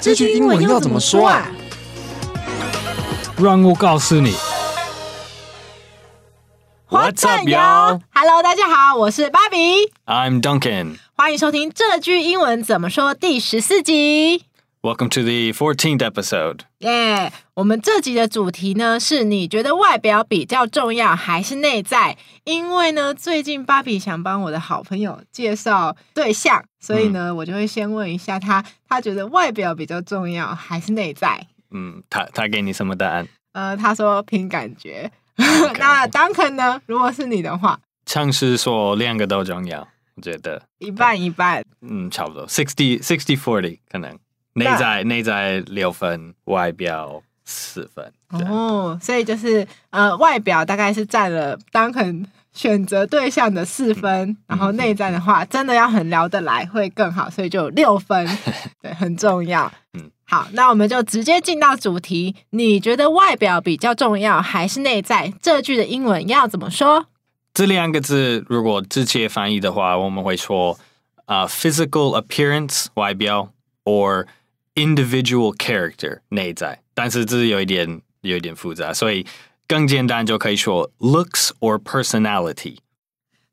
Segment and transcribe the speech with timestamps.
[0.00, 1.46] 这句英文要怎么说啊？
[3.36, 4.34] 让我告诉你。
[6.88, 9.92] What's up, y'all？Hello，大家好，我是芭比。
[10.06, 10.96] I'm Duncan。
[11.14, 14.46] 欢迎收听这句英文怎么说第十四集。
[14.82, 16.60] Welcome to the fourteenth episode.
[16.78, 22.16] 耶，yeah, 我们这集的主题呢是你觉得外表比较重要还是内在？
[22.44, 31.46] 因为呢，最近芭比想帮我的好朋友介绍对象，所以呢，嗯、我就会先问一下他，他觉得外表比较重要还是内在？
[31.72, 33.28] 嗯，他他给你什么答案？
[33.52, 35.12] 呃，他说凭感觉。
[35.36, 35.76] Okay.
[35.78, 36.80] 那 Duncan 呢？
[36.86, 39.86] 如果是你的话，像是说两个都重要，
[40.16, 44.18] 我觉得一半一半，嗯，差不多 sixty sixty forty 可能。
[44.54, 48.12] 内在内在六分，外表四分。
[48.48, 58.26] 哦，所以就是呃，外表大概是占了当很选择对象的四分，嗯、然后内在的话，真的要很聊得来会更好，所以就六分，
[58.82, 59.70] 对，很重要。
[59.94, 62.36] 嗯，好，那我们就直接进到主题。
[62.50, 65.32] 你觉得外表比较重要还是内在？
[65.40, 67.06] 这句的英文要怎么说？
[67.52, 70.78] 这两个字如果直接翻译的话，我们会说
[71.24, 73.50] 啊、uh,，physical appearance 外表
[73.84, 74.26] ，or
[74.75, 79.25] individual character 内在，但是这是有一点有一点复杂，所以
[79.67, 82.77] 更简单就可以说 looks or personality。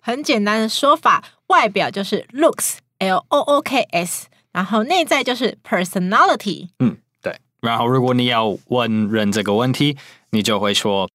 [0.01, 6.71] 很简单的说法，外表就是 looks，l o o k s，然后内在就是 personality。
[6.81, 7.39] 嗯，对。
[7.61, 9.97] 然后如果你要问人这个问题，
[10.31, 11.09] 你就会说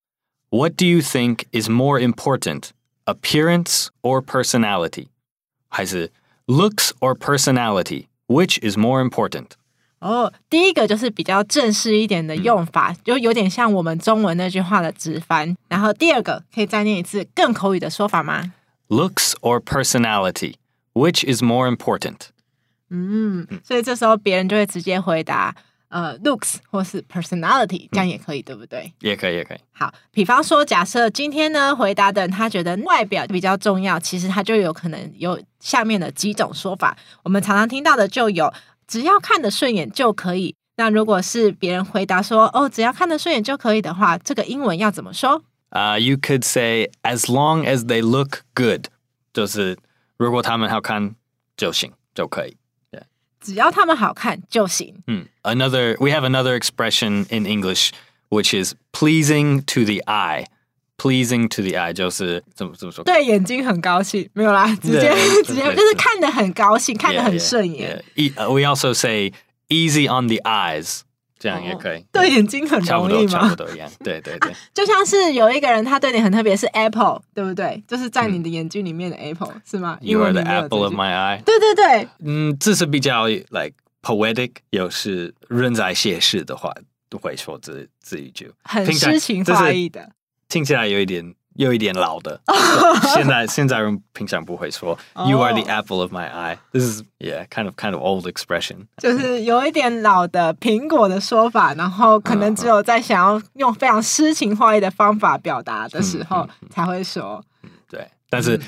[0.49, 2.69] What do you think is more important,
[3.03, 5.07] appearance or personality？
[5.67, 6.13] 还是
[6.45, 9.49] looks or personality, which is more important？
[10.02, 15.56] 哦，第一个就是比较正式一点的用法，嗯、就有点像我们中文那句话的直翻。
[15.68, 18.52] 然后第二个可以再念一次更口语的说法吗
[18.88, 20.54] ？Looks or personality,
[20.92, 22.16] which is more important？
[22.90, 25.54] 嗯，所以这时候别人就会直接回答
[25.88, 28.92] 呃，looks 或是 personality，这样也可以，嗯、对不对？
[29.02, 29.58] 也可以，也可以。
[29.70, 36.96] 好，比方说，假设今天呢，回答的人他觉得外表比较重要，其实他就有可能有下面的几种说法。
[37.22, 38.52] 我们常常听到的就有。
[38.92, 40.54] 只要看得顺眼就可以。
[40.76, 45.42] 那如果是别人回答说“哦，只要看得顺眼就可以”的话，这个英文要怎么说？
[45.70, 48.88] 啊、uh,，You could say as long as they look good，
[49.32, 49.78] 就是
[50.18, 51.14] 如果他们好看
[51.56, 52.58] 就行就可以。
[52.90, 53.04] Yeah.
[53.40, 55.02] 只要他们好看就行。
[55.06, 57.92] 嗯、mm.，Another we have another expression in English
[58.28, 60.44] which is pleasing to the eye。
[61.02, 63.02] Pleasing to the eye 就是怎么怎么说？
[63.02, 65.12] 对眼睛很高兴，没有啦，直接
[65.44, 68.04] 直接就是看得很高兴，看得很顺眼。
[68.14, 69.32] We also say
[69.68, 71.00] easy on the eyes，
[71.40, 72.04] 这样也可以。
[72.12, 73.40] 对眼睛很容易吗？
[73.40, 73.90] 差不多一样。
[74.04, 77.82] 对对对，就像是有一个人他对你很特别，是 Apple，对不对？
[77.88, 81.42] 就是在你的眼睛里面的 Apple 是吗？You are the apple of my eye。
[81.42, 86.72] 对对对，嗯，这是比较 like poetic，有时人在写诗的话
[87.08, 90.08] 都会说这这一句，很诗情画意的。
[90.52, 92.38] 听起来有一点，有一点老的。
[93.14, 96.58] 现在现在人平常不会说 “You are the apple of my eye”。
[96.72, 98.86] This is yeah, kind of kind of old expression。
[98.98, 107.42] 就是有一点老的苹果的说法，然后可能只有在想要用非常诗情画意的方法表达的时候才会说。
[107.88, 108.60] 对，但是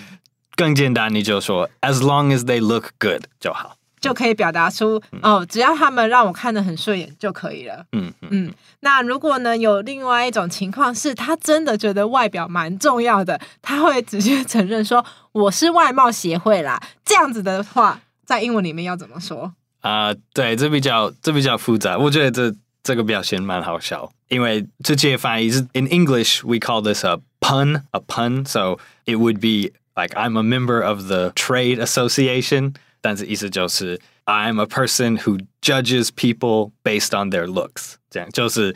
[0.57, 3.77] 更简单，你就说 “As long as they look good” 就好。
[4.05, 7.87] 就可以表达出哦，只要他们让我看得很顺眼就可以了。
[7.93, 8.53] 嗯嗯。
[8.81, 16.79] 那如果呢，有另外一种情况是，他真的觉得外表蛮重要的，他会直接 承认说我是外貌协会啦。
[17.03, 19.55] 这样子的话，在英文里面要怎么说？
[19.81, 21.97] 啊、呃，对，这比较这比较复杂。
[21.97, 28.47] 我觉得这这个表现蛮好笑，因为直接翻译是 In English we call this a pun, a pun.
[28.47, 32.75] So it would be like I'm a member of the trade association.
[33.05, 38.75] 但是意思就是 I'm a person who judges people based on their looks，这样就是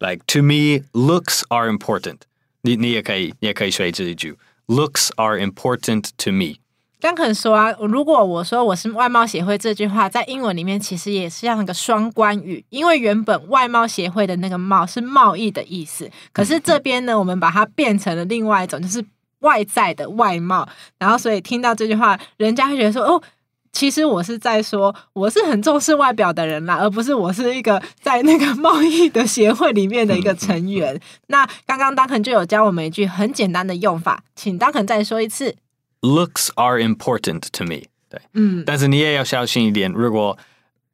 [0.00, 2.18] like to me looks are important。
[2.60, 4.36] 你你也可以你也可以学这一句
[4.66, 6.56] looks are important to me。
[7.00, 19.02] 刚肯说啊，如果我说我是外貌协会这句话，在英文里面其实也是像一个双关语，因为原本外貌协会的那个貌是贸易的意思，可是这边呢，我们把它变成了另外一种，就是
[19.38, 20.68] 外在的外貌，
[20.98, 23.22] 然后所以听到这句话，人家会觉得说哦。
[23.72, 30.94] 其实我是在说，我是很重视外表的人啦，而不是我是一个在那个 贸易的协会里面的一个成员。
[30.94, 35.56] 嗯、那刚刚 Duncan 就有教我们一句很简单的用法，请 Duncan 再说一次。
[36.00, 37.82] Looks are important to me。
[38.08, 40.36] 对，嗯，但是你也要小心一点，如果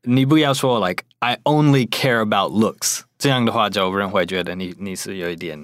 [0.02, 5.60] 你不要说 like I only care about looks，这样的话就有人会觉得你你是有一点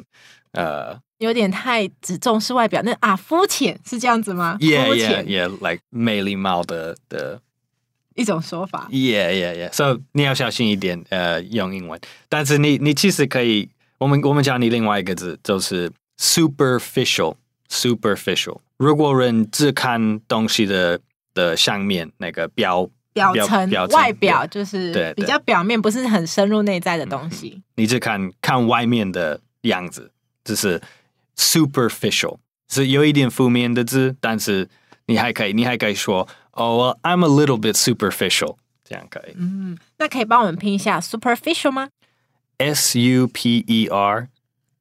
[0.52, 1.00] 呃。
[1.18, 4.58] 有点太只重视外表，那啊肤浅是这样子吗？
[4.58, 4.66] 肤
[4.96, 7.40] 浅，Yeah, yeah, yeah, like 没礼貌的的
[8.16, 8.88] 一种说法。
[8.90, 9.72] Yeah, yeah, yeah.
[9.72, 12.00] So 你要小心一点，呃，用英文。
[12.28, 13.68] 但是你你其实可以，
[13.98, 17.36] 我们我们教你另外一个字，就是 superficial,
[17.70, 18.58] superficial。
[18.76, 20.98] 如果人只看东西的
[21.34, 27.52] 的上面那个表表层表层外表，就是比较表面，不是很深入内在的东西。
[27.58, 30.10] 嗯、你只看看外面的样子，
[30.43, 30.81] 就是
[31.35, 32.37] superficial，
[32.67, 34.69] 是有一点负面的字，但是
[35.07, 36.27] 你还可以，你还可以说。
[36.53, 39.33] 哦、oh, well,，I'm a little bit superficial，这样可以。
[39.35, 41.89] 嗯，那可以帮我们拼一下 superficial 吗？
[42.57, 44.29] S U P E R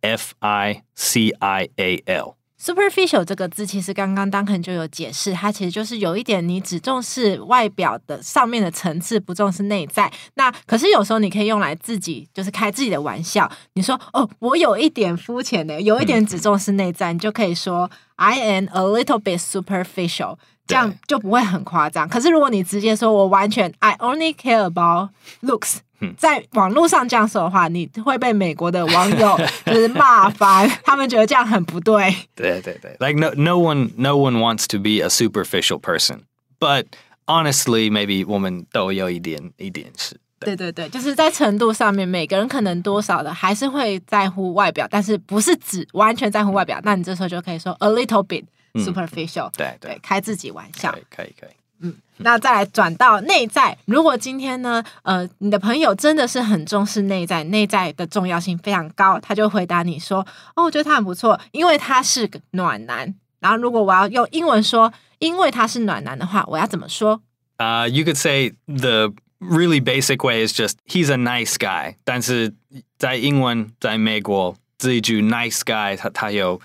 [0.00, 2.36] F I C I A L。
[2.61, 10.11] Superficial 这个字其实刚刚 Duncan 就有解释，它其实就是有一点你只重视外表的上面的层次，不重视内在。
[10.35, 13.51] 那可是有时候你可以用来自己就是开自己的玩笑。
[13.73, 17.89] 你说哦，我有一点肤浅的，有一点只重视内在，嗯、你就可以说
[18.20, 20.38] I am a little bit superficial。
[20.66, 22.08] 这样就不会很夸张。
[22.08, 25.10] 可是如果你直接说我完全 I only care about
[25.40, 25.76] looks，
[26.18, 32.12] 在网络上这样说的话，你会被美国的网友就是骂翻，他们觉得这样很不对。
[32.34, 36.86] 对对对，like no no one no one wants to be a superficial person，but
[37.26, 40.18] honestly maybe 我们都有一点一点是。
[40.41, 46.79] 对对对，就是在程度上面，每个人可能多少的还是会在乎外表，但是不是只完全在乎外表。
[46.83, 48.43] 那你这时候就可以说 a little bit。
[48.73, 51.49] superficial，、嗯、对对，开自己玩笑，可以可以可以。
[51.81, 67.21] 嗯，那再来转到内在，如果今天呢，呃，你的朋友真的是很重视内在，内在的重要性非常高，他就回答你说：“哦，我觉得他很不错，因为他是个暖男。”然后，如果我要用英文说“因为他是暖男”的话，我要怎么说？
[67.57, 71.96] 呃、uh,，you could say the really basic way is just he's a nice guy。
[72.04, 72.54] 但是
[72.98, 76.60] 在英文，在美国这一句 nice guy，它它有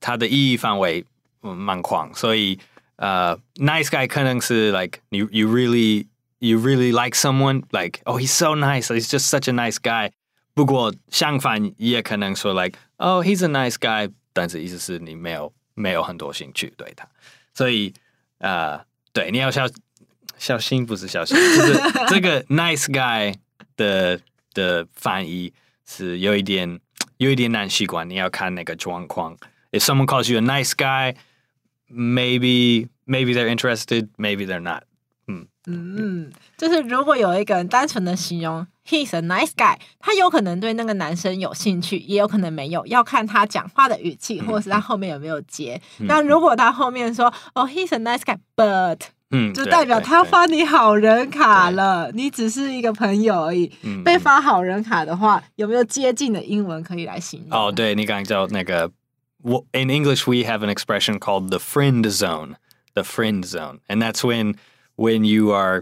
[0.00, 1.04] 它的意义范围。
[1.42, 2.58] 蛮广，所以
[2.96, 6.08] 呃、uh,，nice guy 可能是 like you you really
[6.40, 10.10] you really like someone like oh he's so nice he's just such a nice guy。
[10.54, 17.06] 不过相反也可能说 like oh he's a nice guy，但是意思是你没有没有很多兴趣对他，
[17.54, 17.94] 所以
[18.38, 18.82] 呃，uh,
[19.12, 19.68] 对你要小
[20.41, 21.73] 小心不是小心，就是
[22.07, 23.33] 这个 nice guy
[23.77, 24.19] 的
[24.53, 25.53] 的翻译
[25.85, 26.79] 是有一点
[27.17, 29.37] 有一点难习惯，你要看那个状况。
[29.71, 31.15] If someone calls you a nice guy
[31.93, 34.07] Maybe, maybe they're interested.
[34.17, 34.83] Maybe they're not.
[35.27, 45.81] 嗯嗯，就是如果有一个人单纯的形容 He's a nice guy，他有可能对那个男生有兴趣，也有可能没有，要看他讲话的语气，或者是他后面有没有接。
[45.99, 49.01] 嗯、那如果他后面说哦、oh,，He's a nice guy，but，
[49.31, 53.71] 嗯，就代表他发你好人卡了，你只是一个朋友而已。
[54.03, 57.59] 被发好人卡的话，有没有接近的英文可以来形容？
[57.59, 58.91] 哦，对，你刚刚叫那个。
[59.71, 62.57] In English, we have an expression called the friend zone.
[62.93, 64.55] The friend zone, and that's when
[64.97, 65.81] when you are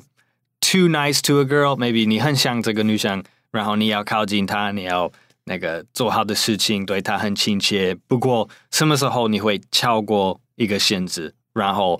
[0.61, 1.75] too nice to a girl.
[1.75, 5.11] Maybe 你很想这个女生，然后你要靠近她，你要
[5.45, 7.97] 那个做好的事情，对她很亲切。
[8.07, 11.99] 不过什么时候你会超过一个限制，然后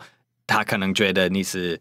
[0.49, 1.79] 她可能觉得你是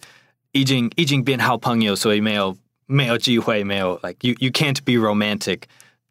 [0.53, 2.57] 已经已经变好朋友，所以没有
[2.87, 5.63] 没有机会，没有 like you you can't be romantic。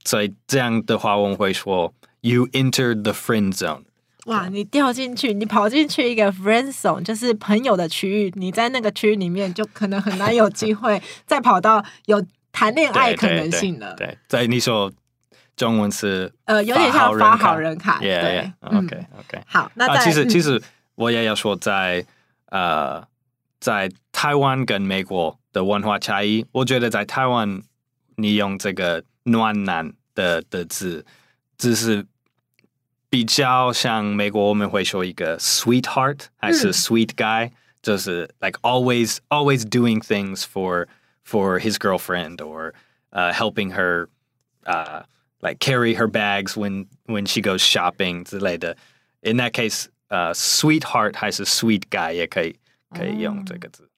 [0.04, 1.94] 所以这样的话，我们会说。
[2.22, 3.84] You entered the friend zone。
[4.26, 8.34] 哇，你掉进去，你跑进去一个 friend zone，就是朋友的区域。
[8.36, 13.94] 你在那个区域里面，就可能很难有机会再跑到有谈恋爱可能性了。
[13.96, 14.92] 对，在你说
[15.56, 18.00] 中文是呃，有点像发好人卡。
[18.02, 19.44] Yeah, 对，OK OK。
[19.46, 20.62] 好，那其实其实
[20.96, 22.04] 我也要说，在
[22.47, 23.07] 呃，
[23.61, 27.63] 在台湾跟美国的文化差异，我觉得在台湾，
[28.17, 31.05] 你用这个暖男的的字，
[31.57, 32.07] 只是。
[33.13, 40.87] 比较像美国，我们会说一个 sweetheart 还是 sweet guy，、嗯、就是 like always always doing things for
[41.23, 42.73] for his girlfriend or
[43.11, 44.09] uh, helping her
[44.65, 45.03] uh,
[45.43, 48.79] like carry her bags when when she goes shopping 之类的。
[49.21, 52.56] In that case, uh, sweetheart 还是 sweet guy 也可以
[52.92, 53.84] 可以用这个字。
[53.84, 53.90] 嗯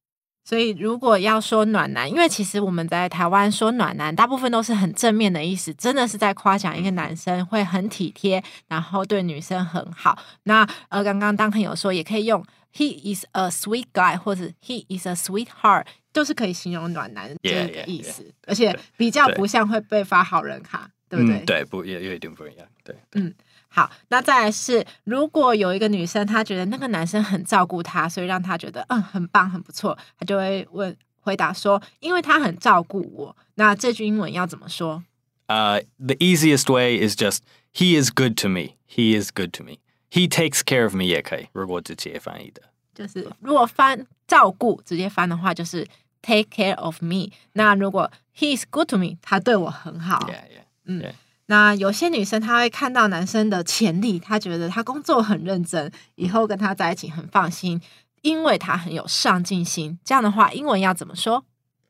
[0.46, 10.18] 所以，如果要说暖男，因为其实我们在台湾说暖男，大部分都是很正面的意思，真的是在夸奖一个男生会很体贴，然后对女生很好。
[10.46, 21.42] 那呃，刚刚当朋友说，也可以用 He is a sweet guy，或者 He is a sweetheart，都是可以形容暖男这个意思，yeah, yeah, yeah, 而且比较不像会被发好人卡，对，对不对？
[21.42, 23.36] 嗯、对，不也有一点不一样，对，对嗯。
[23.70, 33.36] 好，那再来是，如果有一个女生，她觉得那个男生很照顾她，所以让她觉得嗯很棒很不错，她就会问回答说，因为他很照顾我。
[33.56, 35.04] 那这句英文要怎么说？
[35.48, 37.40] 呃、uh,，The easiest way is just
[37.74, 38.78] He is good to me.
[38.88, 39.78] He is good to me.
[40.12, 41.48] He takes care of me 也可以。
[41.54, 42.64] 如果直接翻译的，
[42.96, 45.88] 就是如果翻照顾直接翻的话，就是
[46.22, 47.30] take care of me。
[47.54, 50.28] 那如果 he is good to me，他对我很好。
[50.28, 51.14] Yeah, yeah, 嗯 yeah.
[51.50, 57.82] 那有些女生她会看到男生的潜力，她觉得他工作很认真，以后跟他在一起很放心，
[58.22, 59.98] 因为他很有上进心。
[60.06, 61.44] 这样的话，英文要怎么说？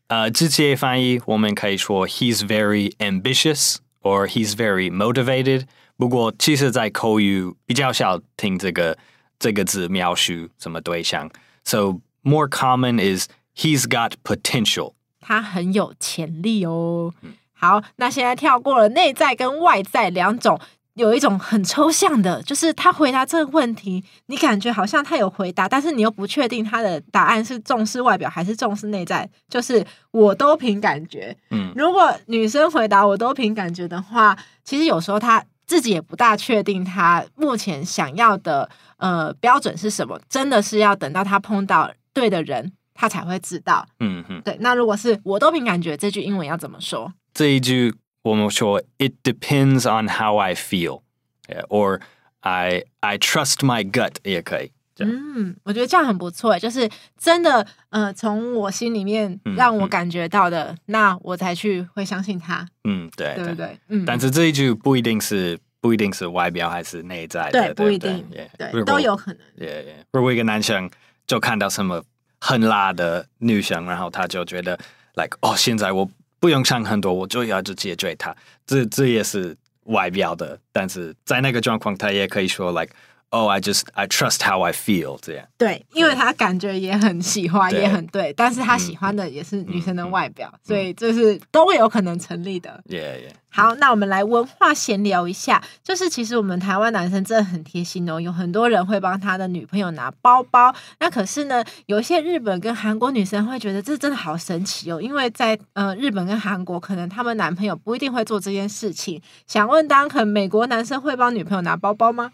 [0.08, 5.66] 呃，直接翻译我们可以说 he's very ambitious or he's very motivated。
[5.98, 8.98] 不过其实，在口语比较少听这个
[9.38, 11.30] 这个字描述什么对象。
[11.66, 14.94] So more common is he's got potential。
[15.20, 17.14] 他很有潜力哦。
[17.60, 20.58] 好，那现在跳过了内在跟外在两种，
[20.94, 31.36] 有一种很抽象的，就是他回答这个问题，你感觉好像他有回答，但是你又不确定他的答案是重视外表还是重视内在，就是我都凭感觉。
[31.52, 43.86] 嗯，如果女生回答我都凭感觉的话，其实有时候她自己也不大确定她目前想要的呃标准是什么，真的是要等到她碰到对的人，她才会知道。
[44.00, 44.58] 嗯哼，对。
[44.62, 47.14] 那如果是我都凭感觉，这句英文要怎么说？
[47.40, 52.02] 这一句我们说，It depends on how I feel，or
[52.42, 54.74] I I trust my gut 也可以。
[54.98, 62.68] 嗯，我觉得这样很不错，就是真的，呃，从我心里面让我感觉到的，嗯、那我才去会相信他。
[62.84, 63.80] 嗯，对，对不对？
[63.88, 64.04] 嗯。
[64.04, 69.42] 但是这一句不一定是不一定是外表还是内在的，对，对对不一定，对，对都有可能。
[69.58, 70.04] Yeah, yeah.
[70.12, 70.92] 如果一个男生
[71.26, 72.04] 就看到什么
[72.42, 74.78] 很辣的女生，然后他就觉得
[75.14, 76.10] ，like，哦，现在我。
[76.40, 78.36] 不用想很多，我就要去解决它。
[78.66, 79.56] 这这也是
[79.86, 82.94] 外表的，但是在那个状况，他也可以说 like。
[83.32, 85.46] Oh, I just I trust how I feel 这样。
[85.58, 92.82] 对，因为他感觉也很喜欢，也很对，但是他喜欢的也是女生的外表，嗯、所以这是都有可能成立的。
[92.88, 93.34] Yeah, yeah.
[93.52, 100.74] 好，那我们来文化闲聊一下，就是其实我们台湾男生真的很贴心哦，有很多人会帮他的女朋友拿包包。
[101.00, 109.22] 那可是呢，有一些日本跟韩国女生会觉得这真的好神奇哦，因为在呃日本跟韩国，可能他们男朋友不一定会做这件事情。
[109.46, 112.32] 想问 Duncan，美国男生会帮女朋友拿包包吗？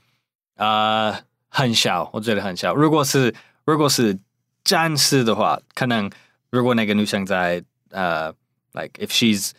[0.57, 2.75] 呃，uh, 很小，我觉得很小。
[2.75, 3.35] 如果是
[3.65, 4.19] 如果是
[4.63, 6.11] 战士的话，可能
[6.51, 9.51] 如果那个女生在呃、uh,，like if she's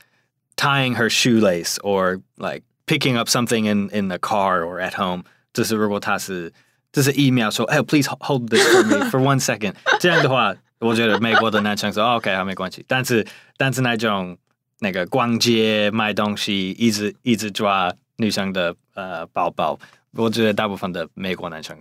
[0.55, 5.23] tying her shoelace or like picking up something in in the car or at home，
[5.53, 6.53] 就是如果她是
[6.93, 12.85] 就是一秒说，哎、hey,，please hold this for me for one second，这样的话，我觉得美国的男生说，OK，好，没关系。
[12.87, 13.25] 但是
[13.57, 14.37] 但是那种
[14.79, 19.77] 那个逛街买东西，一直一直抓 女生的呃包包。
[20.13, 21.77] 我觉得大部分的美国男生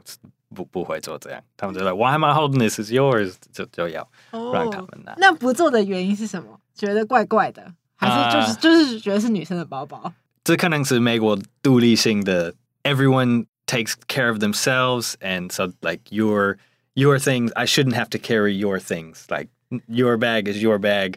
[0.54, 2.78] 不不会做这样，他们觉得 Why am I holding this?
[2.78, 5.12] It's yours，就就要让他们拿。
[5.12, 6.60] Oh, 那不做的原因是什么？
[6.74, 10.12] 觉得怪怪的，还是就是、uh, 就是觉得是女生的包包？
[10.44, 16.56] 这可能是美国独立性的，Everyone takes care of themselves, and so like your
[16.94, 19.24] your things, I shouldn't have to carry your things.
[19.28, 19.48] Like
[19.86, 21.16] your bag is your bag.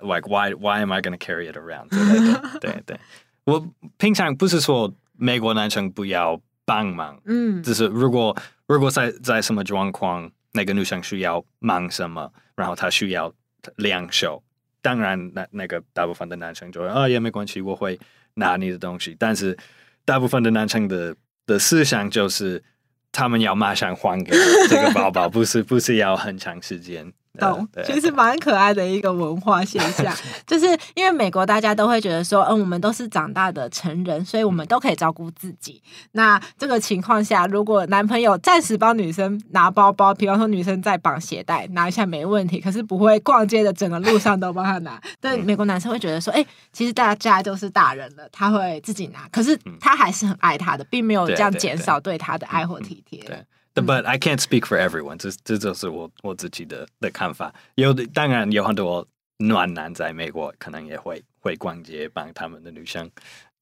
[0.00, 1.88] Like why why am I going to carry it around？
[1.90, 3.00] 对对对，
[3.49, 6.39] 我平常不是说美国男生不要。
[6.69, 8.37] 帮忙，嗯，就是如果
[8.67, 13.33] 如果在在什么状况，那个女生需要忙什么，然后她需要
[13.77, 14.43] 两手，
[14.79, 17.99] 当然那那个大部分的男生就会啊也没关系，我会
[18.35, 19.15] 拿你的东西。
[19.17, 19.57] 但是
[20.05, 21.15] 大部分的男生的
[21.47, 22.63] 的思想就是，
[23.11, 24.31] 他们要马上还给
[24.69, 27.11] 这个包包，不是不是要很长时间。
[27.39, 30.13] 懂，其实蛮可爱的一个文化现象，
[30.45, 35.81] 就是因为美国大家都会觉得说，嗯，我们都是长大的成人，所以我们都可以照顾自己。
[36.11, 45.01] 那这个情况下，如果男朋友暂时帮女生拿包包，比方说女生在绑鞋带，拿一下没问题，可是不会逛街的整个路上都帮他拿。
[45.19, 53.19] 但，美国男生会觉得说，哎，其实大家都是大人了，他会自己拿，可是他还是很爱她的，并没有这样减少对他的爱或体贴。
[53.23, 53.43] 对。
[53.81, 57.53] But I can't speak for everyone，这这就是我我自己的的看法。
[57.75, 59.07] 有的当然有很多
[59.37, 63.09] 暖男在美国，可能也会会逛街，帮他们的女生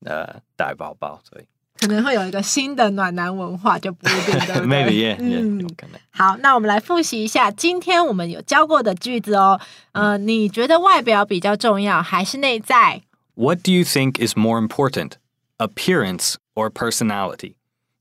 [0.05, 1.45] 呃带包包，所以
[1.79, 4.65] 可能会有一个新的暖男文化，就不一定对不对？
[4.65, 5.99] Maybe yeah, 嗯 yeah，有可能。
[6.09, 9.59] 好，那我们来复习一下今天我们有教过的句子哦。
[9.91, 13.03] 呃，你觉得外表比较重要还是内在
[13.35, 15.11] ？What do you think is more important,
[15.57, 17.53] appearance or personality？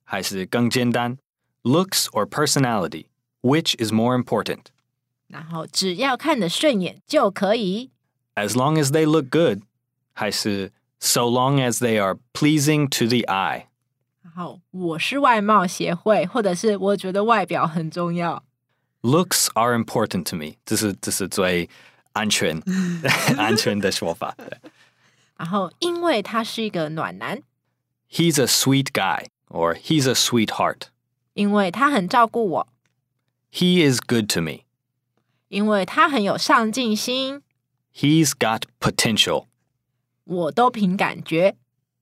[0.05, 1.19] 还是更简单
[1.66, 3.06] ？Looks or personality,
[3.42, 4.68] which is more important?
[5.28, 7.92] 然后只要看得顺眼就可以。
[8.36, 9.62] As long as they look good，
[10.14, 13.68] 还是 so long as they are pleasing to the eye？
[14.24, 18.44] 然后我是外貌协会，或者是我觉得外表很重要。
[19.02, 21.70] Looks are important to me，这是这是最
[22.14, 22.62] 安全
[23.38, 24.36] 安全的说法。
[25.38, 27.42] 然后因为他是一个暖男，
[28.10, 30.84] He's a sweet guy or he's a sweetheart。
[31.37, 32.69] 因为他很照顾我。
[33.53, 34.63] He is good to me.
[35.49, 37.43] 因为他很有上进心。
[37.95, 39.45] He's got potential.
[40.25, 41.57] 我都凭感觉。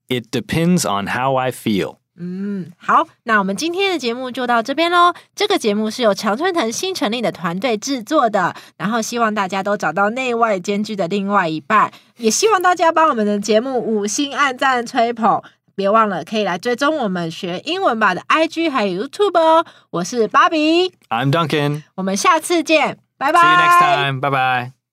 [0.07, 1.97] It depends on how I feel.
[2.17, 5.13] 嗯，好，那我们今天的节目就到这边喽。
[5.35, 15.43] 这个节目是由常春藤新成立的团队制作的，然后希望大家都找到内外兼具的另外一半，也希望大家帮我们的节目五星按赞吹捧，
[15.75, 19.65] 别忘了可以来追踪我们学英文吧的 IG 还有 YouTube 哦。
[19.91, 23.39] 我是芭比，I'm Duncan，我们下次见，拜拜。
[23.39, 24.84] See you next time，拜拜。